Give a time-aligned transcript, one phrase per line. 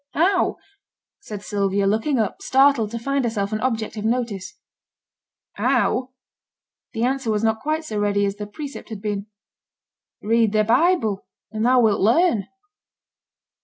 [0.15, 0.57] 'How?'
[1.19, 4.57] said Sylvia, looking up, startled to find herself an object of notice.
[5.57, 6.09] 'How?'
[6.93, 9.27] (The answer was not quite so ready as the precept had been.)
[10.23, 12.47] 'Read thy Bible, and thou wilt learn.'